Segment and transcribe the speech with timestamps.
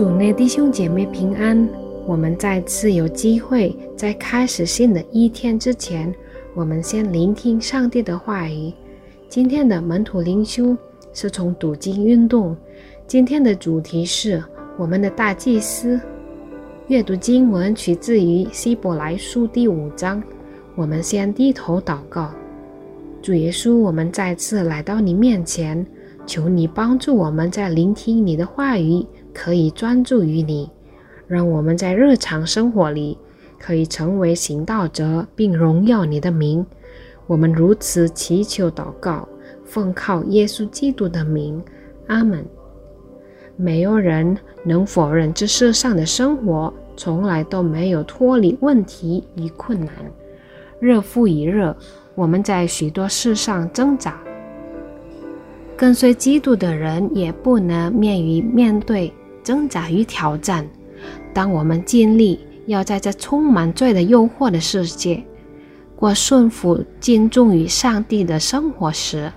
[0.00, 1.68] 主内弟兄姐妹平安。
[2.06, 6.10] 我们再次有机会，在开始新的一天之前，
[6.54, 8.72] 我们先聆听上帝的话语。
[9.28, 10.74] 今天的门徒灵修
[11.12, 12.56] 是从读经运动。
[13.06, 14.42] 今天的主题是
[14.78, 16.00] 我们的大祭司。
[16.86, 20.22] 阅读经文取自于希伯来书第五章。
[20.76, 22.30] 我们先低头祷告。
[23.20, 25.86] 主耶稣，我们再次来到你面前，
[26.24, 30.70] 求你帮助我们在聆听你的话语，可以专注于你。
[31.26, 33.16] 让我们在日常生活里
[33.58, 36.66] 可以成为行道者，并荣耀你的名。
[37.26, 39.28] 我们如此祈求祷告，
[39.64, 41.62] 奉靠耶稣基督的名，
[42.08, 42.44] 阿门。
[43.56, 49.94] 没有人能否认这世上的生活从来都没有脱离问题与困难。
[50.80, 51.72] 日复一日，
[52.14, 54.18] 我们在许多事上挣扎。
[55.76, 59.12] 跟随基督的人也不能免于面对
[59.50, 60.64] 挣扎与挑战。
[61.34, 65.20] 当我们尽力要在这充满罪的诱惑的世界
[65.96, 69.32] 过顺服、敬重于上帝的生活时，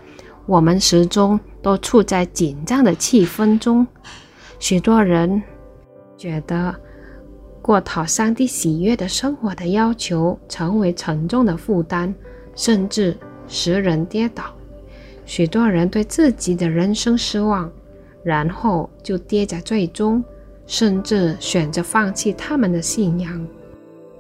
[0.46, 3.88] 我们始终都处在紧张的气氛中。
[4.60, 5.42] 许多人
[6.16, 6.76] 觉得
[7.60, 12.14] 过讨上帝喜悦的生活的要求成为沉重的负担，
[12.56, 14.44] 甚至使人跌倒。
[15.26, 17.72] 许多人对自己的人生失望，
[18.24, 20.24] 然后就跌在最终。
[20.66, 23.48] 甚至选择放弃他们的信仰。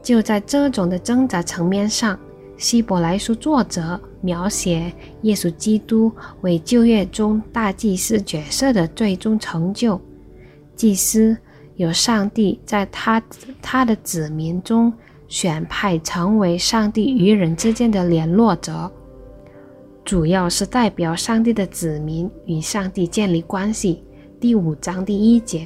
[0.01, 2.19] 就在这种的挣扎层面上，
[2.57, 9.99] 希伯来书作者描写耶稣基督为旧约中大祭司角色的最终成就。
[10.75, 11.35] 祭司
[11.77, 13.23] 有上帝在他
[13.61, 14.91] 他的子民中
[15.29, 18.91] 选派，成为上帝与人之间的联络者，
[20.05, 24.03] 主要是代表上帝的子民与上帝建立关系。
[24.39, 25.65] 第五章第一节。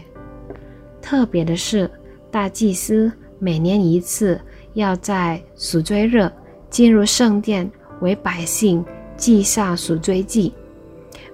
[1.02, 1.90] 特别的是，
[2.30, 4.40] 大祭司每年一次
[4.76, 6.32] 要在赎罪日
[6.70, 7.70] 进入圣殿，
[8.02, 8.86] 为百姓
[9.16, 10.54] 祭上赎罪祭。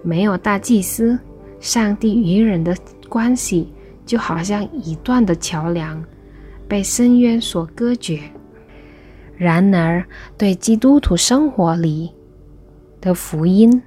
[0.01, 1.19] 没有大祭司，
[1.59, 2.73] 上帝与人的
[3.09, 3.73] 关系
[4.06, 6.01] 就好像一段的桥梁，
[6.69, 8.22] 被深渊所隔绝。
[9.35, 10.06] 然而，
[10.38, 12.09] 对基督徒生活里
[13.03, 13.83] 的福音，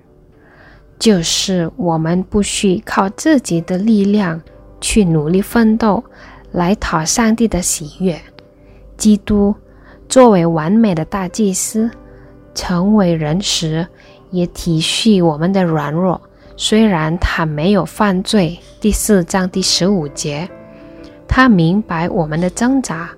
[0.98, 4.40] 就是我们不需靠自己的力量。
[4.78, 6.04] 去努力奋斗，
[6.52, 8.20] 来讨上帝的喜悦。
[8.98, 9.54] 基督
[10.06, 11.90] 作为完美的大祭司，
[12.54, 13.88] 成为人时，
[14.30, 16.20] 也体恤我们的软弱。
[16.58, 20.48] 虽然他没有犯罪，第四章第十五节，
[21.26, 23.08] 他明白我们的挣扎，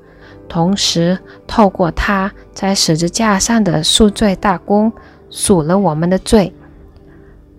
[0.48, 4.92] 同时透过他在十字架上的赎罪大功，
[5.30, 6.52] 赎了我们的罪。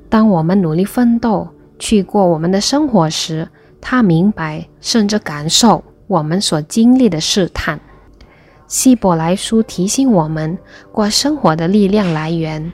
[0.10, 1.48] 当我们努力奋斗，
[1.78, 3.48] 去过我们的生活时，
[3.80, 7.80] 他明白，甚至感受我们所经历的试探。
[8.68, 10.58] 希伯来书提醒我们，
[10.92, 12.72] 过生活的力量来源，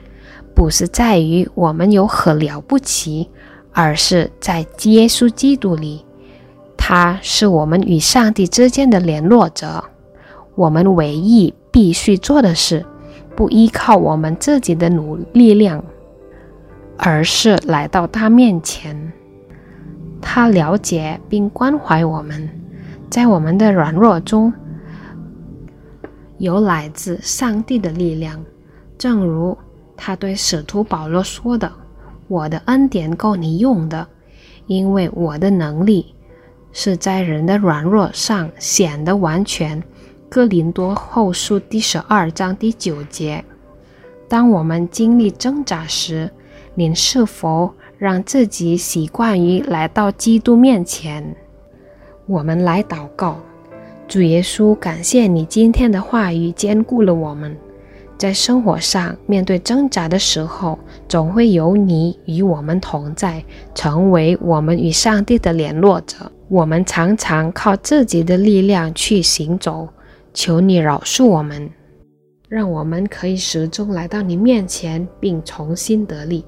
[0.54, 3.28] 不是在于我们有何了不起，
[3.72, 6.04] 而是在耶稣基督里。
[6.76, 9.84] 他是我们与上帝之间的联络者。
[10.54, 12.84] 我们唯一必须做的事，
[13.36, 15.84] 不依靠我们自己的努力量，
[16.96, 19.12] 而是来到他面前。
[20.22, 22.48] 他了解并关怀我们，
[23.10, 24.52] 在我们的软弱中
[26.38, 28.42] 有来自上帝的力量。
[28.96, 29.56] 正如
[29.94, 31.70] 他对使徒保罗说的
[32.28, 34.08] ：“我的恩典够你用的，
[34.66, 36.14] 因为我的能力
[36.72, 39.80] 是在人的软弱上显得完全。”
[40.28, 43.44] 哥林多后书第十二章第九节。
[44.28, 46.30] 当我们经历挣扎时，
[46.74, 47.72] 您是否？
[47.98, 51.34] 让自己习惯于来到基督面前。
[52.26, 53.40] 我们来祷告，
[54.06, 57.56] 主耶稣，感谢你今天的话语坚固了我们。
[58.18, 63.42] 在生活上面对挣扎的时候，总会有你与我们同在，
[63.74, 66.30] 成为我们与上帝的联络者。
[66.48, 69.88] 我们常常靠自己的力量去行走，
[70.36, 71.66] 求你饶恕我们，
[72.46, 76.44] 让我们可以始终来到你面前，并重新得力。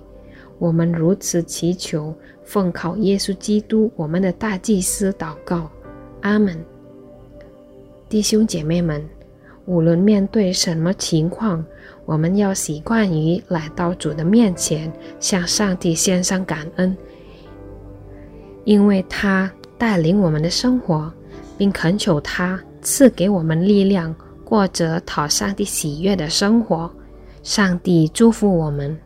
[0.59, 2.15] 我们如此祈求，
[2.45, 5.71] 奉靠耶稣基督，我们的大祭司祷告，
[6.21, 6.63] 阿门。
[8.11, 9.03] 弟兄姐妹们，
[9.65, 11.65] 无论面对什么情况，
[12.05, 16.95] 我们要习惯于来到主的面前，向上帝献上感恩，
[18.65, 21.11] 因为他带领我们的生活，
[21.57, 24.15] 并恳求他赐给我们力量，
[24.47, 26.91] 过着讨上帝喜悦的生活。
[27.43, 28.99] 上帝祝福我们。